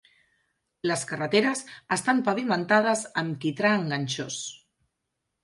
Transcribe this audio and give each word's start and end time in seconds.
Les 0.91 1.03
carreteres 1.11 1.61
estan 1.97 2.23
pavimentades 2.31 3.05
amb 3.25 3.39
quitrà 3.45 3.75
enganxós. 3.83 4.41